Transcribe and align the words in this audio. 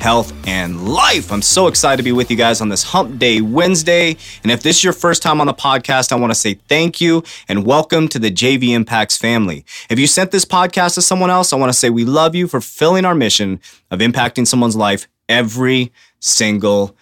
health, 0.00 0.32
and 0.46 0.88
life. 0.88 1.30
I'm 1.30 1.42
so 1.42 1.66
excited 1.66 1.98
to 1.98 2.02
be 2.02 2.12
with 2.12 2.30
you 2.30 2.36
guys 2.36 2.60
on 2.60 2.70
this 2.70 2.82
Hump 2.82 3.18
Day 3.18 3.42
Wednesday. 3.42 4.16
And 4.42 4.50
if 4.50 4.62
this 4.62 4.78
is 4.78 4.84
your 4.84 4.94
first 4.94 5.22
time 5.22 5.40
on 5.40 5.46
the 5.46 5.54
podcast, 5.54 6.10
I 6.10 6.16
want 6.16 6.30
to 6.32 6.38
say 6.38 6.54
thank 6.54 7.00
you 7.00 7.22
and 7.48 7.66
welcome 7.66 8.08
to 8.08 8.18
the 8.18 8.30
JV 8.30 8.70
Impacts 8.70 9.18
family. 9.18 9.64
If 9.90 9.98
you 9.98 10.06
sent 10.06 10.30
this 10.30 10.46
podcast 10.46 10.94
to 10.94 11.02
someone 11.02 11.28
else, 11.28 11.52
I 11.52 11.56
want 11.56 11.70
to 11.70 11.78
say 11.78 11.90
we 11.90 12.04
love 12.04 12.34
you 12.34 12.48
for 12.48 12.60
filling 12.62 13.04
our 13.04 13.14
mission 13.14 13.60
of 13.90 14.00
impacting 14.00 14.46
someone's 14.46 14.76
life 14.76 15.06
every 15.28 15.92
single 16.18 16.96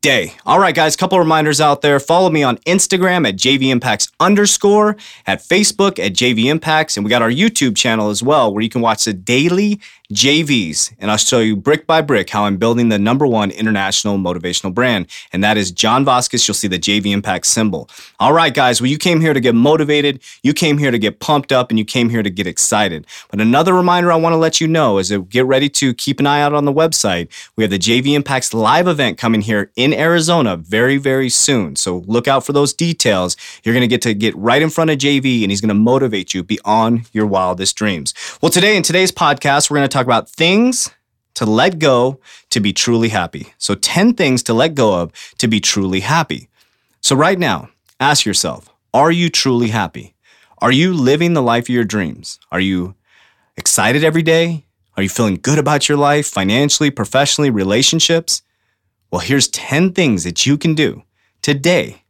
day. 0.00 0.34
All 0.44 0.58
right, 0.58 0.74
guys, 0.74 0.96
couple 0.96 1.18
reminders 1.18 1.60
out 1.60 1.82
there. 1.82 2.00
Follow 2.00 2.30
me 2.30 2.42
on 2.42 2.56
Instagram 2.58 3.28
at 3.28 3.36
JV 3.36 3.70
Impacts 3.70 4.10
underscore, 4.18 4.96
at 5.26 5.40
Facebook 5.40 5.98
at 5.98 6.12
JV 6.12 6.46
Impacts, 6.46 6.96
and 6.96 7.04
we 7.04 7.10
got 7.10 7.22
our 7.22 7.30
YouTube 7.30 7.76
channel 7.76 8.10
as 8.10 8.22
well, 8.22 8.52
where 8.52 8.62
you 8.62 8.68
can 8.68 8.80
watch 8.80 9.04
the 9.04 9.12
daily 9.12 9.80
JVs, 10.12 10.92
and 10.98 11.10
I'll 11.10 11.16
show 11.16 11.38
you 11.38 11.54
brick 11.54 11.86
by 11.86 12.00
brick 12.00 12.30
how 12.30 12.44
I'm 12.44 12.56
building 12.56 12.88
the 12.88 12.98
number 12.98 13.26
one 13.26 13.52
international 13.52 14.18
motivational 14.18 14.74
brand, 14.74 15.06
and 15.32 15.44
that 15.44 15.56
is 15.56 15.70
John 15.70 16.04
Vasquez. 16.04 16.48
You'll 16.48 16.56
see 16.56 16.66
the 16.66 16.80
JV 16.80 17.12
Impact 17.12 17.46
symbol. 17.46 17.88
All 18.18 18.32
right, 18.32 18.52
guys, 18.52 18.80
well, 18.80 18.90
you 18.90 18.98
came 18.98 19.20
here 19.20 19.32
to 19.32 19.40
get 19.40 19.54
motivated, 19.54 20.20
you 20.42 20.52
came 20.52 20.78
here 20.78 20.90
to 20.90 20.98
get 20.98 21.20
pumped 21.20 21.52
up, 21.52 21.70
and 21.70 21.78
you 21.78 21.84
came 21.84 22.08
here 22.08 22.24
to 22.24 22.30
get 22.30 22.48
excited. 22.48 23.06
But 23.30 23.40
another 23.40 23.72
reminder 23.72 24.10
I 24.10 24.16
want 24.16 24.32
to 24.32 24.36
let 24.36 24.60
you 24.60 24.66
know 24.66 24.98
is 24.98 25.08
to 25.08 25.22
get 25.22 25.46
ready 25.46 25.68
to 25.68 25.94
keep 25.94 26.18
an 26.18 26.26
eye 26.26 26.42
out 26.42 26.54
on 26.54 26.64
the 26.64 26.72
website. 26.72 27.28
We 27.54 27.62
have 27.62 27.70
the 27.70 27.78
JV 27.78 28.14
Impacts 28.14 28.52
live 28.52 28.88
event 28.88 29.16
coming 29.16 29.42
here 29.42 29.70
in 29.76 29.94
Arizona 29.94 30.56
very, 30.56 30.96
very 30.96 31.28
soon. 31.28 31.76
So 31.76 31.98
look 32.06 32.26
out 32.26 32.44
for 32.44 32.52
those 32.52 32.72
details. 32.72 33.36
You're 33.62 33.74
going 33.74 33.82
to 33.82 33.88
get 33.88 34.02
to 34.02 34.14
get 34.14 34.36
right 34.36 34.60
in 34.60 34.70
front 34.70 34.90
of 34.90 34.98
JV, 34.98 35.42
and 35.42 35.52
he's 35.52 35.60
going 35.60 35.68
to 35.68 35.74
motivate 35.74 36.34
you 36.34 36.42
beyond 36.42 37.08
your 37.12 37.26
wildest 37.26 37.76
dreams. 37.76 38.12
Well, 38.42 38.50
today 38.50 38.76
in 38.76 38.82
today's 38.82 39.12
podcast, 39.12 39.70
we're 39.70 39.76
going 39.76 39.88
to 39.88 39.92
talk 39.92 39.99
talk 40.00 40.06
about 40.06 40.30
things 40.30 40.90
to 41.34 41.44
let 41.44 41.78
go 41.78 42.20
to 42.50 42.60
be 42.60 42.72
truly 42.72 43.10
happy. 43.10 43.52
So, 43.58 43.74
10 43.74 44.14
things 44.14 44.42
to 44.44 44.54
let 44.54 44.74
go 44.74 45.00
of 45.00 45.12
to 45.38 45.46
be 45.46 45.60
truly 45.60 46.00
happy. 46.00 46.48
So, 47.00 47.14
right 47.14 47.38
now, 47.38 47.68
ask 47.98 48.24
yourself 48.24 48.70
Are 48.94 49.12
you 49.12 49.28
truly 49.28 49.68
happy? 49.68 50.14
Are 50.58 50.72
you 50.72 50.92
living 50.92 51.34
the 51.34 51.42
life 51.42 51.64
of 51.64 51.74
your 51.74 51.84
dreams? 51.84 52.38
Are 52.50 52.60
you 52.60 52.94
excited 53.56 54.04
every 54.04 54.22
day? 54.22 54.64
Are 54.96 55.02
you 55.02 55.08
feeling 55.08 55.38
good 55.40 55.58
about 55.58 55.88
your 55.88 55.98
life, 55.98 56.26
financially, 56.26 56.90
professionally, 56.90 57.50
relationships? 57.50 58.42
Well, 59.10 59.20
here's 59.20 59.48
10 59.48 59.92
things 59.92 60.24
that 60.24 60.46
you 60.46 60.56
can 60.58 60.74
do 60.74 61.02
today 61.42 62.02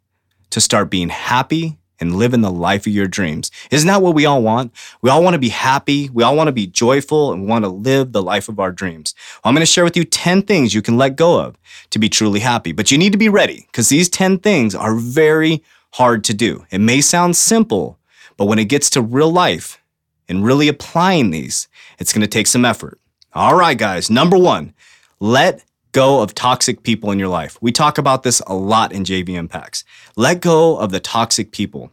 to 0.51 0.61
start 0.61 0.91
being 0.91 1.09
happy 1.09 1.79
and 2.01 2.17
living 2.17 2.41
the 2.41 2.51
life 2.51 2.87
of 2.87 2.93
your 2.93 3.07
dreams. 3.07 3.51
Isn't 3.71 3.87
that 3.89 4.03
what 4.03 4.15
we 4.15 4.27
all 4.27 4.43
want? 4.43 4.73
We 5.03 5.11
all 5.11 5.23
want 5.23 5.35
to 5.35 5.39
be 5.39 5.51
happy. 5.51 6.09
We 6.09 6.23
all 6.23 6.37
want 6.37 6.49
to 6.49 6.53
be 6.53 6.67
joyful 6.67 7.33
and 7.33 7.47
want 7.47 7.65
to 7.65 7.69
live 7.69 8.13
the 8.13 8.23
life 8.23 8.49
of 8.49 8.59
our 8.59 8.73
dreams. 8.73 9.15
Well, 9.37 9.51
I'm 9.51 9.55
going 9.55 9.63
to 9.63 9.67
share 9.67 9.85
with 9.85 9.97
you 9.97 10.05
10 10.05 10.43
things 10.43 10.75
you 10.75 10.83
can 10.83 10.97
let 10.97 11.17
go 11.17 11.41
of 11.41 11.59
to 11.91 11.99
be 11.99 12.09
truly 12.09 12.41
happy, 12.41 12.73
but 12.73 12.91
you 12.91 12.99
need 12.99 13.13
to 13.13 13.19
be 13.19 13.29
ready 13.29 13.67
because 13.67 13.89
these 13.89 14.09
10 14.09 14.39
things 14.39 14.75
are 14.75 14.95
very 14.97 15.63
hard 15.93 16.25
to 16.25 16.35
do. 16.35 16.65
It 16.71 16.81
may 16.81 17.01
sound 17.01 17.37
simple, 17.37 17.99
but 18.37 18.47
when 18.47 18.59
it 18.59 18.67
gets 18.67 18.91
to 18.91 19.03
real 19.03 19.31
life 19.31 19.81
and 20.29 20.45
really 20.45 20.69
applying 20.69 21.31
these, 21.31 21.69
it's 21.99 22.13
going 22.13 22.23
to 22.23 22.29
take 22.29 22.47
some 22.47 22.65
effort. 22.65 22.99
All 23.33 23.55
right, 23.55 23.77
guys. 23.77 24.11
Number 24.11 24.39
one, 24.39 24.75
let 25.19 25.65
go 25.93 26.23
of 26.23 26.35
toxic 26.35 26.83
people 26.83 27.11
in 27.11 27.19
your 27.19 27.29
life. 27.29 27.59
We 27.61 27.73
talk 27.73 27.99
about 27.99 28.23
this 28.23 28.41
a 28.47 28.55
lot 28.55 28.93
in 28.93 29.05
JV 29.05 29.31
Impacts. 29.31 29.85
Let 30.17 30.41
go 30.41 30.79
of 30.79 30.91
the 30.91 31.01
toxic 31.01 31.53
people. 31.53 31.91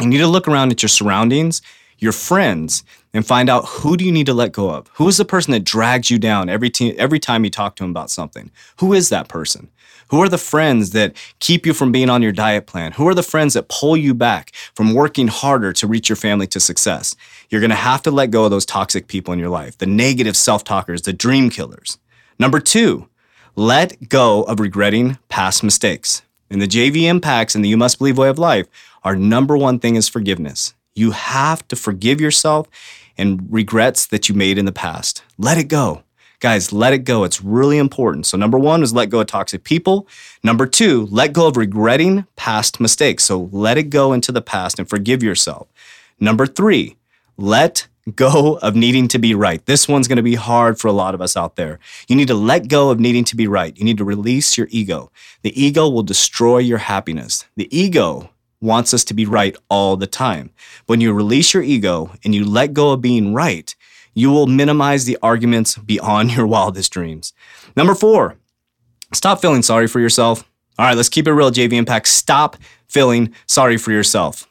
You 0.00 0.06
need 0.06 0.18
to 0.18 0.26
look 0.26 0.48
around 0.48 0.72
at 0.72 0.82
your 0.82 0.88
surroundings, 0.88 1.62
your 1.98 2.12
friends, 2.12 2.82
and 3.14 3.26
find 3.26 3.50
out 3.50 3.66
who 3.66 3.96
do 3.96 4.04
you 4.04 4.12
need 4.12 4.26
to 4.26 4.34
let 4.34 4.52
go 4.52 4.70
of? 4.70 4.88
Who 4.94 5.06
is 5.08 5.18
the 5.18 5.24
person 5.24 5.52
that 5.52 5.64
drags 5.64 6.10
you 6.10 6.18
down 6.18 6.48
every, 6.48 6.70
te- 6.70 6.98
every 6.98 7.18
time 7.18 7.44
you 7.44 7.50
talk 7.50 7.76
to 7.76 7.84
them 7.84 7.90
about 7.90 8.10
something? 8.10 8.50
Who 8.78 8.92
is 8.92 9.10
that 9.10 9.28
person? 9.28 9.70
Who 10.08 10.20
are 10.22 10.28
the 10.28 10.38
friends 10.38 10.90
that 10.90 11.16
keep 11.38 11.64
you 11.64 11.72
from 11.72 11.92
being 11.92 12.10
on 12.10 12.20
your 12.20 12.32
diet 12.32 12.66
plan? 12.66 12.92
Who 12.92 13.08
are 13.08 13.14
the 13.14 13.22
friends 13.22 13.54
that 13.54 13.68
pull 13.68 13.96
you 13.96 14.12
back 14.12 14.54
from 14.74 14.92
working 14.92 15.28
harder 15.28 15.72
to 15.74 15.86
reach 15.86 16.08
your 16.08 16.16
family 16.16 16.46
to 16.48 16.60
success? 16.60 17.16
You're 17.48 17.62
going 17.62 17.70
to 17.70 17.76
have 17.76 18.02
to 18.02 18.10
let 18.10 18.30
go 18.30 18.44
of 18.44 18.50
those 18.50 18.66
toxic 18.66 19.06
people 19.06 19.32
in 19.32 19.38
your 19.38 19.48
life, 19.48 19.78
the 19.78 19.86
negative 19.86 20.36
self 20.36 20.64
talkers, 20.64 21.02
the 21.02 21.14
dream 21.14 21.48
killers. 21.48 21.98
Number 22.38 22.60
two, 22.60 23.08
let 23.56 24.08
go 24.08 24.44
of 24.44 24.60
regretting 24.60 25.18
past 25.28 25.62
mistakes. 25.62 26.22
In 26.50 26.58
the 26.58 26.66
JV 26.66 27.02
impacts 27.02 27.54
and 27.54 27.64
the 27.64 27.68
You 27.68 27.76
Must 27.76 27.98
Believe 27.98 28.18
way 28.18 28.28
of 28.28 28.38
life, 28.38 28.66
our 29.04 29.16
number 29.16 29.56
one 29.56 29.78
thing 29.78 29.96
is 29.96 30.08
forgiveness. 30.08 30.74
You 30.94 31.10
have 31.12 31.66
to 31.68 31.76
forgive 31.76 32.20
yourself 32.20 32.68
and 33.18 33.46
regrets 33.50 34.06
that 34.06 34.28
you 34.28 34.34
made 34.34 34.58
in 34.58 34.64
the 34.64 34.72
past. 34.72 35.22
Let 35.38 35.58
it 35.58 35.68
go. 35.68 36.02
Guys, 36.40 36.72
let 36.72 36.92
it 36.92 37.04
go. 37.04 37.24
It's 37.24 37.42
really 37.42 37.78
important. 37.78 38.26
So, 38.26 38.36
number 38.36 38.58
one 38.58 38.82
is 38.82 38.92
let 38.92 39.10
go 39.10 39.20
of 39.20 39.28
toxic 39.28 39.62
people. 39.62 40.08
Number 40.42 40.66
two, 40.66 41.06
let 41.10 41.32
go 41.32 41.46
of 41.46 41.56
regretting 41.56 42.26
past 42.34 42.80
mistakes. 42.80 43.24
So, 43.24 43.48
let 43.52 43.78
it 43.78 43.90
go 43.90 44.12
into 44.12 44.32
the 44.32 44.42
past 44.42 44.78
and 44.78 44.88
forgive 44.88 45.22
yourself. 45.22 45.68
Number 46.18 46.46
three, 46.46 46.96
let 47.36 47.86
go 48.14 48.58
of 48.62 48.74
needing 48.74 49.08
to 49.08 49.18
be 49.18 49.34
right. 49.34 49.64
This 49.66 49.86
one's 49.86 50.08
going 50.08 50.16
to 50.16 50.22
be 50.22 50.34
hard 50.34 50.78
for 50.78 50.88
a 50.88 50.92
lot 50.92 51.14
of 51.14 51.20
us 51.20 51.36
out 51.36 51.56
there. 51.56 51.78
You 52.08 52.16
need 52.16 52.28
to 52.28 52.34
let 52.34 52.68
go 52.68 52.90
of 52.90 52.98
needing 52.98 53.24
to 53.24 53.36
be 53.36 53.46
right. 53.46 53.76
You 53.76 53.84
need 53.84 53.98
to 53.98 54.04
release 54.04 54.58
your 54.58 54.66
ego. 54.70 55.10
The 55.42 55.60
ego 55.60 55.88
will 55.88 56.02
destroy 56.02 56.58
your 56.58 56.78
happiness. 56.78 57.46
The 57.56 57.68
ego 57.76 58.30
wants 58.60 58.94
us 58.94 59.04
to 59.04 59.14
be 59.14 59.26
right 59.26 59.56
all 59.68 59.96
the 59.96 60.06
time. 60.06 60.50
When 60.86 61.00
you 61.00 61.12
release 61.12 61.54
your 61.54 61.62
ego 61.62 62.12
and 62.24 62.34
you 62.34 62.44
let 62.44 62.72
go 62.72 62.92
of 62.92 63.00
being 63.00 63.34
right, 63.34 63.74
you 64.14 64.30
will 64.30 64.46
minimize 64.46 65.04
the 65.04 65.18
arguments 65.22 65.76
beyond 65.76 66.32
your 66.36 66.46
wildest 66.46 66.92
dreams. 66.92 67.32
Number 67.76 67.94
four, 67.94 68.36
stop 69.12 69.40
feeling 69.40 69.62
sorry 69.62 69.86
for 69.86 70.00
yourself. 70.00 70.48
All 70.78 70.86
right, 70.86 70.96
let's 70.96 71.08
keep 71.08 71.28
it 71.28 71.32
real, 71.32 71.50
JV 71.50 71.74
Impact. 71.74 72.08
Stop 72.08 72.56
feeling 72.88 73.32
sorry 73.46 73.76
for 73.76 73.92
yourself. 73.92 74.48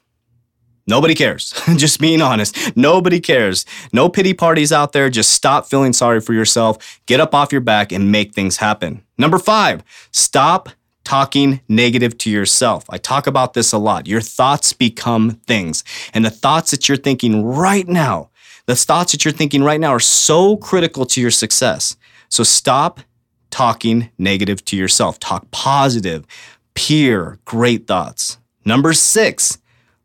Nobody 0.88 1.16
cares. 1.16 1.54
just 1.76 2.00
being 2.00 2.22
honest. 2.22 2.76
Nobody 2.76 3.20
cares. 3.20 3.66
No 3.94 4.10
pity 4.10 4.34
parties 4.34 4.72
out 4.72 4.94
there. 4.94 5.10
Just 5.10 5.32
stop 5.32 5.66
feeling 5.66 5.94
sorry 5.94 6.22
for 6.22 6.34
yourself. 6.34 7.02
Get 7.06 7.20
up 7.20 7.36
off 7.36 7.52
your 7.52 7.62
back 7.62 7.92
and 7.92 8.12
make 8.12 8.34
things 8.34 8.58
happen. 8.58 9.04
Number 9.18 9.38
five, 9.38 9.84
stop 10.12 10.70
talking 11.04 11.62
negative 11.68 12.18
to 12.20 12.30
yourself. 12.30 12.86
I 12.90 12.98
talk 12.98 13.28
about 13.28 13.54
this 13.54 13.72
a 13.72 13.78
lot. 13.78 14.08
Your 14.08 14.22
thoughts 14.22 14.74
become 14.74 15.32
things. 15.48 15.84
And 16.14 16.24
the 16.24 16.30
thoughts 16.30 16.72
that 16.72 16.88
you're 16.88 16.98
thinking 16.98 17.44
right 17.44 17.88
now, 17.88 18.30
the 18.66 18.76
thoughts 18.76 19.12
that 19.12 19.26
you're 19.26 19.32
thinking 19.32 19.64
right 19.64 19.80
now 19.80 19.92
are 19.92 20.00
so 20.00 20.58
critical 20.58 21.06
to 21.08 21.22
your 21.22 21.32
success. 21.32 21.96
So 22.30 22.44
stop 22.44 23.02
talking 23.50 24.10
negative 24.18 24.64
to 24.66 24.78
yourself. 24.78 25.20
Talk 25.20 25.50
positive, 25.52 26.26
pure, 26.74 27.40
great 27.46 27.88
thoughts. 27.88 28.38
Number 28.64 28.94
six, 28.94 29.58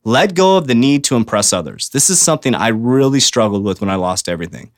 let 0.06 0.36
go 0.36 0.56
of 0.56 0.68
the 0.68 0.74
need 0.76 1.02
to 1.02 1.16
impress 1.16 1.52
others. 1.52 1.88
This 1.88 2.10
is 2.10 2.20
something 2.20 2.54
I 2.54 2.68
really 2.68 3.18
struggled 3.18 3.64
with 3.64 3.80
when 3.80 3.90
I 3.90 3.96
lost 3.96 4.28
everything. 4.28 4.70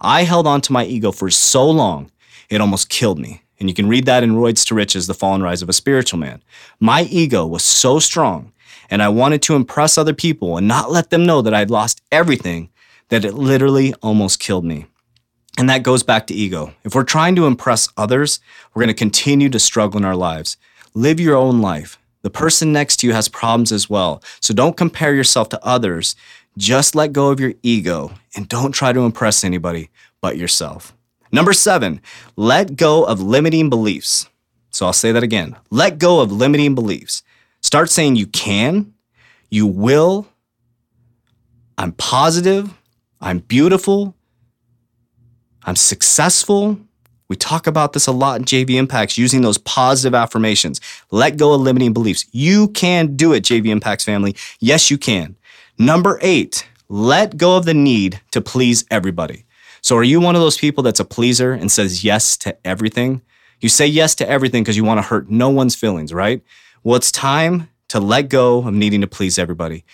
I 0.00 0.22
held 0.22 0.46
on 0.46 0.62
to 0.62 0.72
my 0.72 0.86
ego 0.86 1.12
for 1.12 1.28
so 1.28 1.68
long, 1.68 2.10
it 2.48 2.62
almost 2.62 2.88
killed 2.88 3.18
me. 3.18 3.42
And 3.58 3.68
you 3.68 3.74
can 3.74 3.90
read 3.90 4.06
that 4.06 4.22
in 4.22 4.36
Royds 4.36 4.64
to 4.64 4.74
Riches, 4.74 5.06
The 5.06 5.12
Fall 5.12 5.34
and 5.34 5.44
Rise 5.44 5.60
of 5.60 5.68
a 5.68 5.74
Spiritual 5.74 6.18
Man. 6.18 6.42
My 6.80 7.02
ego 7.02 7.46
was 7.46 7.62
so 7.62 7.98
strong, 7.98 8.54
and 8.88 9.02
I 9.02 9.10
wanted 9.10 9.42
to 9.42 9.54
impress 9.54 9.98
other 9.98 10.14
people 10.14 10.56
and 10.56 10.66
not 10.66 10.90
let 10.90 11.10
them 11.10 11.26
know 11.26 11.42
that 11.42 11.52
I'd 11.52 11.68
lost 11.68 12.00
everything, 12.10 12.70
that 13.10 13.26
it 13.26 13.34
literally 13.34 13.92
almost 14.02 14.40
killed 14.40 14.64
me. 14.64 14.86
And 15.58 15.68
that 15.68 15.82
goes 15.82 16.02
back 16.02 16.26
to 16.28 16.34
ego. 16.34 16.72
If 16.84 16.94
we're 16.94 17.04
trying 17.04 17.36
to 17.36 17.46
impress 17.46 17.90
others, 17.98 18.40
we're 18.72 18.80
going 18.80 18.88
to 18.88 18.94
continue 18.94 19.50
to 19.50 19.58
struggle 19.58 19.98
in 19.98 20.06
our 20.06 20.16
lives. 20.16 20.56
Live 20.94 21.20
your 21.20 21.36
own 21.36 21.60
life. 21.60 21.98
The 22.22 22.30
person 22.30 22.72
next 22.72 22.98
to 22.98 23.06
you 23.06 23.12
has 23.12 23.28
problems 23.28 23.72
as 23.72 23.88
well. 23.88 24.22
So 24.40 24.52
don't 24.52 24.76
compare 24.76 25.14
yourself 25.14 25.48
to 25.50 25.64
others. 25.64 26.16
Just 26.58 26.94
let 26.94 27.12
go 27.12 27.30
of 27.30 27.40
your 27.40 27.54
ego 27.62 28.12
and 28.36 28.48
don't 28.48 28.72
try 28.72 28.92
to 28.92 29.00
impress 29.00 29.44
anybody 29.44 29.90
but 30.20 30.36
yourself. 30.36 30.94
Number 31.32 31.52
seven, 31.52 32.00
let 32.36 32.76
go 32.76 33.04
of 33.04 33.20
limiting 33.22 33.70
beliefs. 33.70 34.28
So 34.70 34.86
I'll 34.86 34.92
say 34.92 35.12
that 35.12 35.22
again. 35.22 35.56
Let 35.70 35.98
go 35.98 36.20
of 36.20 36.32
limiting 36.32 36.74
beliefs. 36.74 37.22
Start 37.62 37.90
saying 37.90 38.16
you 38.16 38.26
can, 38.26 38.94
you 39.50 39.66
will, 39.66 40.26
I'm 41.78 41.92
positive, 41.92 42.72
I'm 43.20 43.38
beautiful, 43.38 44.14
I'm 45.64 45.76
successful, 45.76 46.78
We 47.30 47.36
talk 47.36 47.68
about 47.68 47.92
this 47.92 48.08
a 48.08 48.12
lot 48.12 48.40
in 48.40 48.44
JV 48.44 48.70
Impacts 48.70 49.16
using 49.16 49.42
those 49.42 49.56
positive 49.56 50.16
affirmations. 50.16 50.80
Let 51.12 51.36
go 51.36 51.54
of 51.54 51.60
limiting 51.60 51.92
beliefs. 51.92 52.26
You 52.32 52.66
can 52.68 53.14
do 53.14 53.32
it, 53.32 53.44
JV 53.44 53.68
Impacts 53.68 54.02
family. 54.04 54.34
Yes, 54.58 54.90
you 54.90 54.98
can. 54.98 55.36
Number 55.78 56.18
eight, 56.22 56.68
let 56.88 57.36
go 57.36 57.56
of 57.56 57.66
the 57.66 57.72
need 57.72 58.20
to 58.32 58.40
please 58.40 58.84
everybody. 58.90 59.46
So, 59.80 59.96
are 59.96 60.02
you 60.02 60.20
one 60.20 60.34
of 60.34 60.40
those 60.40 60.58
people 60.58 60.82
that's 60.82 60.98
a 60.98 61.04
pleaser 61.04 61.52
and 61.52 61.70
says 61.70 62.02
yes 62.02 62.36
to 62.38 62.56
everything? 62.66 63.22
You 63.60 63.68
say 63.68 63.86
yes 63.86 64.16
to 64.16 64.28
everything 64.28 64.64
because 64.64 64.76
you 64.76 64.84
want 64.84 64.98
to 64.98 65.02
hurt 65.02 65.30
no 65.30 65.50
one's 65.50 65.76
feelings, 65.76 66.12
right? 66.12 66.42
Well, 66.82 66.96
it's 66.96 67.12
time 67.12 67.68
to 67.88 68.00
let 68.00 68.28
go 68.28 68.66
of 68.66 68.74
needing 68.74 69.02
to 69.02 69.06
please 69.06 69.38
everybody. 69.38 69.84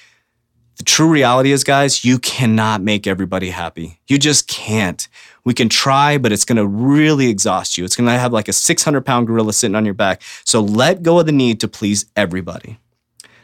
The 0.77 0.85
true 0.85 1.09
reality 1.09 1.53
is, 1.53 1.65
guys, 1.65 2.05
you 2.05 2.19
cannot 2.19 2.83
make 2.83 3.07
everybody 3.07 3.49
happy. 3.49 3.99
You 4.09 4.19
just 4.19 4.47
can't. 4.47 5.09
We 5.45 5.55
can 5.55 5.69
try, 5.69 6.19
but 6.19 6.33
it's 6.33 6.45
going 6.45 6.57
to 6.57 6.67
really 6.67 7.29
exhaust 7.29 7.79
you. 7.79 7.85
It's 7.85 7.97
going 7.97 8.09
to 8.09 8.19
have 8.19 8.33
like 8.33 8.49
a 8.49 8.53
600 8.53 9.01
pound 9.07 9.27
gorilla 9.27 9.53
sitting 9.53 9.75
on 9.75 9.85
your 9.85 9.95
back. 9.95 10.23
So 10.45 10.61
let 10.61 11.03
go 11.03 11.19
of 11.19 11.27
the 11.27 11.33
need 11.33 11.61
to 11.61 11.69
please 11.69 12.07
everybody. 12.15 12.79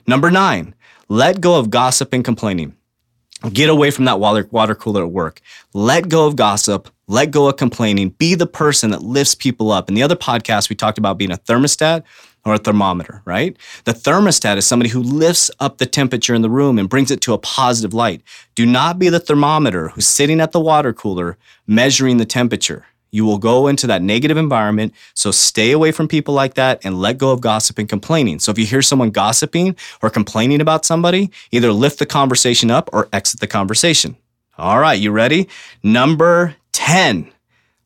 Number 0.07 0.31
nine, 0.31 0.75
let 1.09 1.41
go 1.41 1.59
of 1.59 1.71
gossip 1.71 2.13
and 2.13 2.25
complaining. 2.25 2.77
Get 3.53 3.71
away 3.71 3.91
from 3.91 4.05
that 4.05 4.21
water, 4.21 4.47
water 4.51 4.75
cooler 4.75 5.03
at 5.03 5.11
work. 5.11 5.41
Let 5.73 6.09
go 6.09 6.27
of 6.27 6.37
gossip. 6.37 6.89
Let 7.09 7.31
go 7.31 7.49
of 7.49 7.57
complaining. 7.57 8.11
Be 8.11 8.35
the 8.35 8.47
person 8.47 8.91
that 8.91 9.03
lifts 9.03 9.35
people 9.35 9.73
up. 9.73 9.89
In 9.89 9.95
the 9.95 10.03
other 10.03 10.17
podcast, 10.17 10.71
we 10.71 10.77
talked 10.77 10.99
about 10.99 11.19
being 11.19 11.33
a 11.33 11.37
thermostat 11.39 12.05
or 12.45 12.55
a 12.55 12.59
thermometer, 12.59 13.23
right? 13.25 13.57
The 13.85 13.93
thermostat 13.93 14.57
is 14.57 14.67
somebody 14.67 14.91
who 14.91 15.01
lifts 15.01 15.51
up 15.61 15.79
the 15.79 15.87
temperature 15.87 16.35
in 16.35 16.43
the 16.43 16.51
room 16.51 16.79
and 16.79 16.89
brings 16.89 17.11
it 17.11 17.21
to 17.23 17.35
a 17.35 17.39
positive 17.39 17.95
light. 17.95 18.23
Do 18.55 18.67
not 18.67 18.99
be 18.99 19.09
the 19.09 19.21
thermometer 19.21 19.89
who's 19.89 20.07
sitting 20.07 20.41
at 20.41 20.53
the 20.53 20.61
water 20.61 20.93
cooler 20.93 21.39
measuring 21.67 22.17
the 22.17 22.25
temperature. 22.25 22.87
You 23.15 23.27
will 23.27 23.39
go 23.39 23.69
into 23.69 23.87
that 23.89 24.03
negative 24.03 24.39
environment. 24.39 24.95
So 25.15 25.31
stay 25.31 25.71
away 25.71 25.93
from 25.93 26.09
people 26.09 26.33
like 26.33 26.55
that 26.55 26.81
and 26.83 26.99
let 26.99 27.19
go 27.19 27.31
of 27.31 27.43
gossip 27.43 27.79
and 27.79 27.89
complaining. 27.89 28.39
So 28.39 28.51
if 28.51 28.59
you 28.59 28.65
hear 28.65 28.83
someone 28.83 29.11
gossiping 29.11 29.77
or 30.03 30.09
complaining 30.09 30.63
about 30.63 30.87
somebody, 30.87 31.31
either 31.51 31.73
lift 31.73 31.99
the 31.99 32.07
conversation 32.07 32.71
up 32.71 32.89
or 32.93 33.09
exit 33.13 33.41
the 33.41 33.47
conversation. 33.47 34.17
All 34.57 34.79
right, 34.79 34.99
you 34.99 35.11
ready? 35.11 35.49
Number 35.83 36.57
10, 36.73 37.31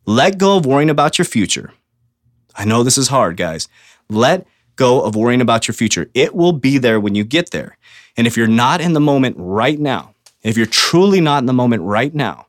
let 0.07 0.39
go 0.39 0.57
of 0.57 0.65
worrying 0.65 0.91
about 0.91 1.19
your 1.19 1.25
future. 1.25 1.73
I 2.55 2.65
know 2.65 2.83
this 2.83 2.97
is 2.97 3.09
hard, 3.09 3.37
guys. 3.37 3.69
Let 4.09 4.47
go 4.77 5.03
of 5.03 5.17
worrying 5.17 5.41
about 5.41 5.67
your 5.67 5.75
future. 5.75 6.11
It 6.15 6.35
will 6.35 6.53
be 6.53 6.79
there 6.79 7.01
when 7.01 7.15
you 7.15 7.25
get 7.25 7.51
there. 7.51 7.79
And 8.17 8.27
if 8.27 8.37
you're 8.37 8.47
not 8.47 8.81
in 8.81 8.93
the 8.93 9.01
moment 9.01 9.37
right 9.39 9.79
now, 9.79 10.15
if 10.43 10.57
you're 10.57 10.67
truly 10.67 11.21
not 11.21 11.39
in 11.39 11.47
the 11.47 11.53
moment 11.53 11.83
right 11.83 12.15
now, 12.15 12.47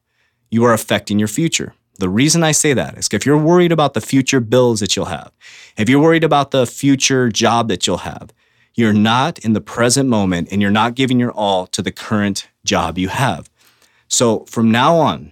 you 0.50 0.64
are 0.66 0.74
affecting 0.74 1.20
your 1.20 1.28
future. 1.28 1.74
The 2.00 2.10
reason 2.10 2.44
I 2.44 2.52
say 2.52 2.74
that 2.74 2.98
is 2.98 3.10
if 3.12 3.26
you're 3.26 3.38
worried 3.38 3.72
about 3.72 3.94
the 3.94 4.02
future 4.02 4.40
bills 4.40 4.82
that 4.82 4.96
you'll 4.96 5.06
have, 5.06 5.32
if 5.78 5.90
you're 5.90 6.02
worried 6.02 6.24
about 6.24 6.52
the 6.52 6.68
future 6.68 7.30
job 7.30 7.70
that 7.70 7.88
you'll 7.88 7.98
have, 7.98 8.32
you're 8.76 8.94
not 8.94 9.40
in 9.40 9.54
the 9.54 9.62
present 9.62 10.08
moment 10.08 10.50
and 10.52 10.62
you're 10.62 10.70
not 10.70 10.94
giving 10.94 11.20
your 11.20 11.32
all 11.32 11.66
to 11.68 11.82
the 11.82 11.92
current 11.92 12.48
job 12.64 13.00
you 13.00 13.08
have. 13.08 13.50
So 14.08 14.46
from 14.46 14.70
now 14.70 14.98
on, 14.98 15.32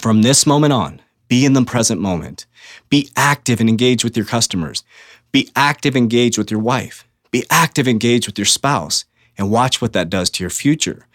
from 0.00 0.22
this 0.22 0.46
moment 0.46 0.72
on, 0.72 1.02
be 1.28 1.44
in 1.44 1.52
the 1.52 1.64
present 1.64 2.00
moment. 2.00 2.46
Be 2.88 3.10
active 3.14 3.60
and 3.60 3.68
engage 3.68 4.04
with 4.04 4.16
your 4.16 4.26
customers. 4.26 4.84
Be 5.32 5.50
active, 5.56 5.96
engaged 5.96 6.36
with 6.36 6.50
your 6.50 6.60
wife. 6.60 7.08
Be 7.30 7.44
active, 7.50 7.88
engaged 7.88 8.26
with 8.26 8.38
your 8.38 8.44
spouse, 8.44 9.06
and 9.38 9.50
watch 9.50 9.80
what 9.80 9.94
that 9.94 10.10
does 10.10 10.28
to 10.30 10.44
your 10.44 10.50
future. 10.50 11.06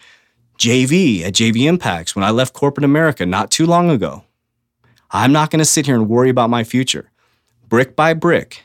JV 0.58 1.22
at 1.22 1.34
JV 1.34 1.66
Impacts, 1.66 2.16
when 2.16 2.24
I 2.24 2.30
left 2.30 2.52
corporate 2.52 2.84
America 2.84 3.24
not 3.24 3.52
too 3.52 3.64
long 3.64 3.90
ago, 3.90 4.24
I'm 5.12 5.30
not 5.30 5.50
going 5.50 5.60
to 5.60 5.64
sit 5.64 5.86
here 5.86 5.94
and 5.94 6.08
worry 6.08 6.30
about 6.30 6.50
my 6.50 6.64
future. 6.64 7.10
Brick 7.68 7.94
by 7.94 8.12
brick, 8.12 8.64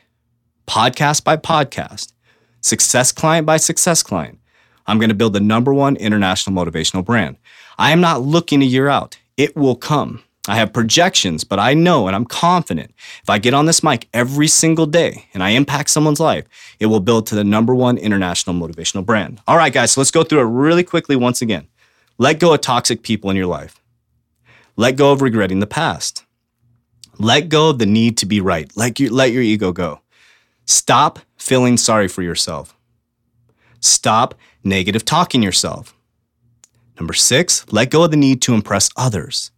podcast 0.66 1.22
by 1.22 1.36
podcast, 1.36 2.12
success 2.60 3.12
client 3.12 3.46
by 3.46 3.56
success 3.56 4.02
client, 4.02 4.40
I'm 4.86 4.98
going 4.98 5.08
to 5.08 5.14
build 5.14 5.32
the 5.32 5.40
number 5.40 5.72
one 5.72 5.96
international 5.96 6.56
motivational 6.56 7.04
brand. 7.04 7.36
I 7.78 7.92
am 7.92 8.00
not 8.00 8.22
looking 8.22 8.60
a 8.60 8.66
year 8.66 8.88
out. 8.88 9.18
It 9.36 9.56
will 9.56 9.76
come. 9.76 10.22
I 10.46 10.56
have 10.56 10.74
projections, 10.74 11.42
but 11.42 11.58
I 11.58 11.72
know 11.72 12.06
and 12.06 12.14
I'm 12.14 12.26
confident 12.26 12.92
if 13.22 13.30
I 13.30 13.38
get 13.38 13.54
on 13.54 13.64
this 13.64 13.82
mic 13.82 14.08
every 14.12 14.46
single 14.46 14.84
day 14.84 15.26
and 15.32 15.42
I 15.42 15.50
impact 15.50 15.88
someone's 15.88 16.20
life, 16.20 16.44
it 16.78 16.86
will 16.86 17.00
build 17.00 17.26
to 17.28 17.34
the 17.34 17.44
number 17.44 17.74
one 17.74 17.96
international 17.96 18.54
motivational 18.54 19.06
brand. 19.06 19.40
All 19.46 19.56
right, 19.56 19.72
guys, 19.72 19.92
so 19.92 20.00
let's 20.00 20.10
go 20.10 20.22
through 20.22 20.40
it 20.40 20.50
really 20.50 20.84
quickly 20.84 21.16
once 21.16 21.40
again. 21.40 21.66
Let 22.18 22.40
go 22.40 22.52
of 22.52 22.60
toxic 22.60 23.02
people 23.02 23.30
in 23.30 23.36
your 23.36 23.46
life. 23.46 23.80
Let 24.76 24.96
go 24.96 25.12
of 25.12 25.22
regretting 25.22 25.60
the 25.60 25.66
past. 25.66 26.24
Let 27.18 27.48
go 27.48 27.70
of 27.70 27.78
the 27.78 27.86
need 27.86 28.18
to 28.18 28.26
be 28.26 28.40
right. 28.40 28.70
Let 28.76 29.00
your, 29.00 29.10
let 29.10 29.32
your 29.32 29.42
ego 29.42 29.72
go. 29.72 30.00
Stop 30.66 31.20
feeling 31.36 31.76
sorry 31.76 32.08
for 32.08 32.22
yourself. 32.22 32.76
Stop 33.80 34.34
negative 34.62 35.04
talking 35.04 35.42
yourself. 35.42 35.96
Number 36.98 37.14
six, 37.14 37.64
let 37.72 37.90
go 37.90 38.04
of 38.04 38.10
the 38.10 38.16
need 38.16 38.42
to 38.42 38.54
impress 38.54 38.90
others. 38.96 39.50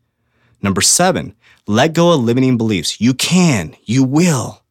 Number 0.67 0.81
seven, 0.81 1.33
let 1.69 1.93
go 1.93 2.13
of 2.13 2.25
limiting 2.25 2.57
beliefs. 2.57 3.01
You 3.01 3.15
can, 3.15 3.77
you 3.85 4.03
will. 4.03 4.65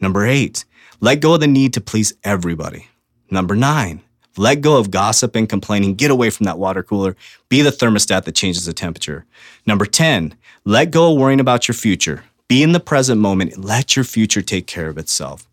Number 0.00 0.26
eight, 0.26 0.64
let 0.98 1.20
go 1.20 1.34
of 1.34 1.40
the 1.40 1.46
need 1.46 1.74
to 1.74 1.80
please 1.80 2.12
everybody. 2.24 2.88
Number 3.30 3.54
nine, 3.54 4.00
let 4.36 4.62
go 4.62 4.78
of 4.78 4.90
gossip 4.90 5.36
and 5.36 5.48
complaining. 5.48 5.94
Get 5.94 6.10
away 6.10 6.30
from 6.30 6.42
that 6.46 6.58
water 6.58 6.82
cooler. 6.82 7.14
Be 7.48 7.62
the 7.62 7.70
thermostat 7.70 8.24
that 8.24 8.34
changes 8.34 8.66
the 8.66 8.72
temperature. 8.72 9.26
Number 9.64 9.86
10, 9.86 10.34
let 10.64 10.90
go 10.90 11.12
of 11.12 11.20
worrying 11.20 11.38
about 11.38 11.68
your 11.68 11.76
future. 11.76 12.24
Be 12.48 12.64
in 12.64 12.72
the 12.72 12.80
present 12.80 13.20
moment 13.20 13.54
and 13.54 13.64
let 13.64 13.94
your 13.94 14.04
future 14.04 14.42
take 14.42 14.66
care 14.66 14.88
of 14.88 14.98
itself. 14.98 15.48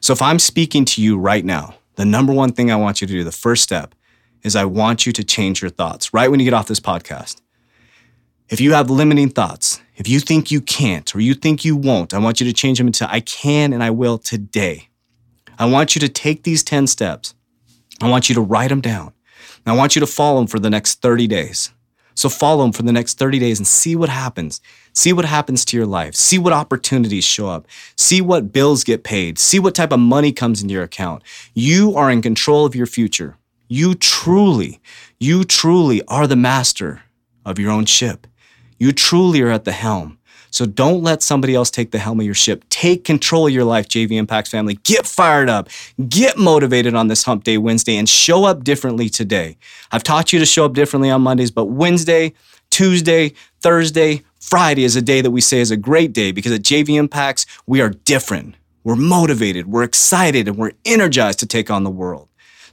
So 0.00 0.14
if 0.14 0.22
I'm 0.22 0.38
speaking 0.38 0.86
to 0.86 1.02
you 1.02 1.18
right 1.18 1.44
now, 1.44 1.74
the 1.96 2.06
number 2.06 2.32
one 2.32 2.52
thing 2.52 2.70
I 2.70 2.76
want 2.76 3.02
you 3.02 3.06
to 3.06 3.12
do, 3.12 3.24
the 3.24 3.30
first 3.30 3.62
step, 3.62 3.94
is 4.42 4.56
I 4.56 4.64
want 4.64 5.04
you 5.04 5.12
to 5.12 5.22
change 5.22 5.60
your 5.60 5.70
thoughts 5.70 6.14
right 6.14 6.30
when 6.30 6.40
you 6.40 6.44
get 6.44 6.54
off 6.54 6.66
this 6.66 6.80
podcast. 6.80 7.42
If 8.50 8.62
you 8.62 8.72
have 8.72 8.88
limiting 8.88 9.28
thoughts, 9.28 9.82
if 9.96 10.08
you 10.08 10.20
think 10.20 10.50
you 10.50 10.62
can't 10.62 11.14
or 11.14 11.20
you 11.20 11.34
think 11.34 11.66
you 11.66 11.76
won't, 11.76 12.14
I 12.14 12.18
want 12.18 12.40
you 12.40 12.46
to 12.46 12.52
change 12.54 12.78
them 12.78 12.86
into 12.86 13.10
I 13.10 13.20
can 13.20 13.74
and 13.74 13.82
I 13.82 13.90
will 13.90 14.16
today. 14.16 14.88
I 15.58 15.66
want 15.66 15.94
you 15.94 16.00
to 16.00 16.08
take 16.08 16.44
these 16.44 16.64
10 16.64 16.86
steps. 16.86 17.34
I 18.00 18.08
want 18.08 18.30
you 18.30 18.34
to 18.36 18.40
write 18.40 18.70
them 18.70 18.80
down. 18.80 19.12
And 19.66 19.74
I 19.74 19.76
want 19.76 19.94
you 19.94 20.00
to 20.00 20.06
follow 20.06 20.38
them 20.38 20.46
for 20.46 20.58
the 20.58 20.70
next 20.70 21.02
30 21.02 21.26
days. 21.26 21.74
So 22.14 22.30
follow 22.30 22.62
them 22.62 22.72
for 22.72 22.84
the 22.84 22.92
next 22.92 23.18
30 23.18 23.38
days 23.38 23.58
and 23.58 23.66
see 23.66 23.94
what 23.94 24.08
happens. 24.08 24.62
See 24.94 25.12
what 25.12 25.26
happens 25.26 25.66
to 25.66 25.76
your 25.76 25.86
life. 25.86 26.14
See 26.14 26.38
what 26.38 26.54
opportunities 26.54 27.24
show 27.24 27.48
up. 27.48 27.66
See 27.96 28.22
what 28.22 28.50
bills 28.50 28.82
get 28.82 29.04
paid. 29.04 29.38
See 29.38 29.58
what 29.58 29.74
type 29.74 29.92
of 29.92 30.00
money 30.00 30.32
comes 30.32 30.62
into 30.62 30.72
your 30.72 30.84
account. 30.84 31.22
You 31.52 31.94
are 31.96 32.10
in 32.10 32.22
control 32.22 32.64
of 32.64 32.74
your 32.74 32.86
future. 32.86 33.36
You 33.68 33.94
truly, 33.94 34.80
you 35.20 35.44
truly 35.44 36.02
are 36.08 36.26
the 36.26 36.34
master 36.34 37.02
of 37.44 37.58
your 37.58 37.70
own 37.70 37.84
ship. 37.84 38.26
You 38.78 38.92
truly 38.92 39.40
are 39.42 39.50
at 39.50 39.64
the 39.64 39.72
helm. 39.72 40.18
So 40.50 40.64
don't 40.66 41.02
let 41.02 41.22
somebody 41.22 41.54
else 41.54 41.70
take 41.70 41.90
the 41.90 41.98
helm 41.98 42.20
of 42.20 42.26
your 42.26 42.34
ship. 42.34 42.64
Take 42.70 43.04
control 43.04 43.46
of 43.46 43.52
your 43.52 43.64
life, 43.64 43.88
JV 43.88 44.12
Impacts 44.12 44.50
family. 44.50 44.78
Get 44.84 45.06
fired 45.06 45.50
up. 45.50 45.68
Get 46.08 46.38
motivated 46.38 46.94
on 46.94 47.08
this 47.08 47.24
Hump 47.24 47.44
Day 47.44 47.58
Wednesday 47.58 47.96
and 47.96 48.08
show 48.08 48.44
up 48.44 48.64
differently 48.64 49.08
today. 49.08 49.58
I've 49.92 50.02
taught 50.02 50.32
you 50.32 50.38
to 50.38 50.46
show 50.46 50.64
up 50.64 50.72
differently 50.72 51.10
on 51.10 51.22
Mondays, 51.22 51.50
but 51.50 51.66
Wednesday, 51.66 52.32
Tuesday, 52.70 53.34
Thursday, 53.60 54.22
Friday 54.40 54.84
is 54.84 54.96
a 54.96 55.02
day 55.02 55.20
that 55.20 55.30
we 55.30 55.40
say 55.40 55.60
is 55.60 55.70
a 55.70 55.76
great 55.76 56.12
day 56.12 56.32
because 56.32 56.52
at 56.52 56.62
JV 56.62 56.96
Impacts, 56.96 57.44
we 57.66 57.80
are 57.80 57.90
different. 57.90 58.54
We're 58.84 58.96
motivated, 58.96 59.66
we're 59.66 59.82
excited, 59.82 60.48
and 60.48 60.56
we're 60.56 60.72
energized 60.84 61.40
to 61.40 61.46
take 61.46 61.70
on 61.70 61.84
the 61.84 61.90
world. 61.90 62.27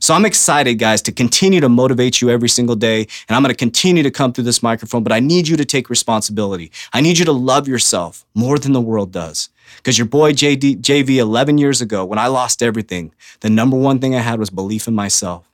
So 0.06 0.14
I'm 0.14 0.24
excited, 0.24 0.76
guys, 0.76 1.02
to 1.02 1.12
continue 1.12 1.60
to 1.62 1.68
motivate 1.68 2.22
you 2.22 2.30
every 2.30 2.48
single 2.48 2.76
day. 2.76 3.08
And 3.28 3.36
I'm 3.36 3.42
going 3.42 3.52
to 3.52 3.58
continue 3.58 4.04
to 4.04 4.12
come 4.12 4.34
through 4.34 4.44
this 4.44 4.62
microphone, 4.62 5.02
but 5.02 5.12
I 5.12 5.20
need 5.20 5.48
you 5.48 5.58
to 5.58 5.66
take 5.66 5.90
responsibility. 5.90 6.72
I 6.94 7.02
need 7.02 7.18
you 7.18 7.26
to 7.26 7.32
love 7.32 7.68
yourself 7.68 8.24
more 8.36 8.60
than 8.60 8.74
the 8.74 8.82
world 8.82 9.12
does. 9.12 9.50
Because 9.78 9.98
your 9.98 10.06
boy 10.06 10.34
JD, 10.34 10.82
JV 10.82 11.16
11 11.16 11.58
years 11.58 11.82
ago, 11.82 12.06
when 12.06 12.20
I 12.20 12.28
lost 12.28 12.62
everything, 12.62 13.14
the 13.40 13.50
number 13.50 13.76
one 13.76 13.98
thing 13.98 14.14
I 14.14 14.20
had 14.20 14.38
was 14.38 14.52
belief 14.52 14.88
in 14.88 14.94
myself. 14.94 15.52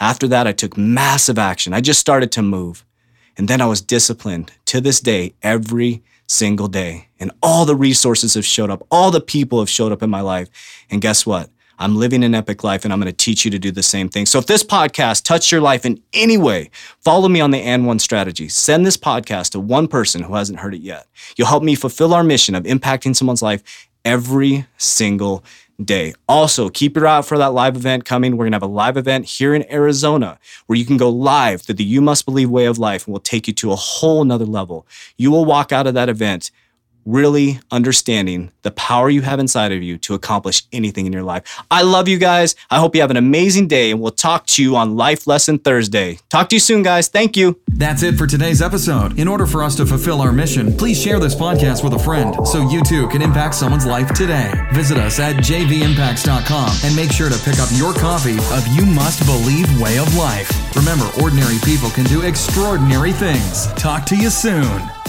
After 0.00 0.26
that, 0.28 0.46
I 0.46 0.52
took 0.52 0.78
massive 0.78 1.38
action. 1.38 1.74
I 1.74 1.82
just 1.82 2.00
started 2.00 2.32
to 2.32 2.40
move. 2.40 2.86
And 3.36 3.48
then 3.48 3.60
I 3.60 3.66
was 3.66 3.82
disciplined 3.82 4.50
to 4.64 4.80
this 4.80 5.00
day, 5.00 5.34
every 5.42 6.02
single 6.26 6.68
day. 6.68 7.08
And 7.18 7.32
all 7.42 7.66
the 7.66 7.76
resources 7.76 8.32
have 8.32 8.46
showed 8.46 8.70
up. 8.70 8.82
All 8.90 9.10
the 9.10 9.20
people 9.20 9.58
have 9.58 9.68
showed 9.68 9.92
up 9.92 10.02
in 10.02 10.08
my 10.08 10.22
life. 10.22 10.48
And 10.90 11.02
guess 11.02 11.26
what? 11.26 11.50
I'm 11.80 11.96
living 11.96 12.22
an 12.22 12.34
epic 12.34 12.62
life 12.62 12.84
and 12.84 12.92
I'm 12.92 13.00
going 13.00 13.10
to 13.10 13.16
teach 13.16 13.46
you 13.46 13.50
to 13.50 13.58
do 13.58 13.70
the 13.70 13.82
same 13.82 14.10
thing. 14.10 14.26
So 14.26 14.38
if 14.38 14.44
this 14.44 14.62
podcast 14.62 15.24
touched 15.24 15.50
your 15.50 15.62
life 15.62 15.86
in 15.86 16.00
any 16.12 16.36
way, 16.36 16.70
follow 17.00 17.26
me 17.26 17.40
on 17.40 17.52
the 17.52 17.62
and 17.62 17.86
one 17.86 17.98
strategy. 17.98 18.48
Send 18.48 18.84
this 18.84 18.98
podcast 18.98 19.52
to 19.52 19.60
one 19.60 19.88
person 19.88 20.22
who 20.22 20.34
hasn't 20.34 20.60
heard 20.60 20.74
it 20.74 20.82
yet. 20.82 21.06
You'll 21.36 21.48
help 21.48 21.62
me 21.62 21.74
fulfill 21.74 22.12
our 22.12 22.22
mission 22.22 22.54
of 22.54 22.64
impacting 22.64 23.16
someone's 23.16 23.40
life 23.40 23.88
every 24.04 24.66
single 24.76 25.42
day. 25.82 26.12
Also, 26.28 26.68
keep 26.68 26.96
your 26.96 27.06
eye 27.06 27.16
out 27.16 27.26
for 27.26 27.38
that 27.38 27.54
live 27.54 27.76
event 27.76 28.04
coming. 28.04 28.32
We're 28.32 28.44
going 28.44 28.52
to 28.52 28.56
have 28.56 28.62
a 28.62 28.66
live 28.66 28.98
event 28.98 29.24
here 29.24 29.54
in 29.54 29.70
Arizona 29.72 30.38
where 30.66 30.78
you 30.78 30.84
can 30.84 30.98
go 30.98 31.08
live 31.08 31.62
through 31.62 31.76
the 31.76 31.84
You 31.84 32.02
Must 32.02 32.26
Believe 32.26 32.50
way 32.50 32.66
of 32.66 32.78
life 32.78 33.06
and 33.06 33.14
we'll 33.14 33.20
take 33.20 33.48
you 33.48 33.54
to 33.54 33.72
a 33.72 33.76
whole 33.76 34.22
nother 34.24 34.44
level. 34.44 34.86
You 35.16 35.30
will 35.30 35.46
walk 35.46 35.72
out 35.72 35.86
of 35.86 35.94
that 35.94 36.10
event 36.10 36.50
really 37.04 37.60
understanding 37.70 38.50
the 38.62 38.70
power 38.70 39.08
you 39.08 39.22
have 39.22 39.38
inside 39.38 39.72
of 39.72 39.82
you 39.82 39.96
to 39.98 40.14
accomplish 40.14 40.64
anything 40.72 41.06
in 41.06 41.12
your 41.12 41.22
life. 41.22 41.62
I 41.70 41.82
love 41.82 42.08
you 42.08 42.18
guys. 42.18 42.54
I 42.70 42.78
hope 42.78 42.94
you 42.94 43.00
have 43.00 43.10
an 43.10 43.16
amazing 43.16 43.68
day, 43.68 43.90
and 43.90 44.00
we'll 44.00 44.10
talk 44.10 44.46
to 44.48 44.62
you 44.62 44.76
on 44.76 44.96
Life 44.96 45.26
Lesson 45.26 45.58
Thursday. 45.58 46.18
Talk 46.28 46.48
to 46.50 46.56
you 46.56 46.60
soon, 46.60 46.82
guys. 46.82 47.08
Thank 47.08 47.36
you. 47.36 47.60
That's 47.68 48.02
it 48.02 48.16
for 48.16 48.26
today's 48.26 48.60
episode. 48.60 49.18
In 49.18 49.28
order 49.28 49.46
for 49.46 49.62
us 49.62 49.74
to 49.76 49.86
fulfill 49.86 50.20
our 50.20 50.32
mission, 50.32 50.76
please 50.76 51.00
share 51.00 51.18
this 51.18 51.34
podcast 51.34 51.82
with 51.82 51.94
a 51.94 51.98
friend 51.98 52.46
so 52.46 52.68
you 52.68 52.82
too 52.82 53.08
can 53.08 53.22
impact 53.22 53.54
someone's 53.54 53.86
life 53.86 54.12
today. 54.12 54.52
Visit 54.72 54.98
us 54.98 55.18
at 55.18 55.36
jvimpacts.com 55.36 56.76
and 56.84 56.96
make 56.96 57.12
sure 57.12 57.30
to 57.30 57.38
pick 57.38 57.58
up 57.58 57.68
your 57.72 57.94
copy 57.94 58.34
of 58.34 58.66
You 58.74 58.84
Must 58.86 59.24
Believe 59.26 59.80
Way 59.80 59.98
of 59.98 60.14
Life. 60.16 60.50
Remember, 60.76 61.08
ordinary 61.22 61.58
people 61.64 61.90
can 61.90 62.04
do 62.04 62.22
extraordinary 62.22 63.12
things. 63.12 63.66
Talk 63.74 64.04
to 64.06 64.16
you 64.16 64.30
soon. 64.30 64.99